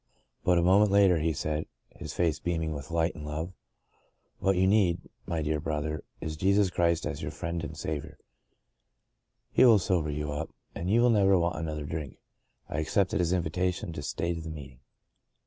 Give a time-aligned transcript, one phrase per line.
[0.43, 3.53] But a moment later he said, his face beaming with light and love,
[3.95, 8.17] * What you need, my dear brother, is Jesus Christ as your friend and Saviour;
[9.51, 11.85] He God's Good Man 39 will sober you up and you will never want another
[11.85, 12.17] drink.'
[12.67, 14.79] I accepted his invitation to stay to the meeting.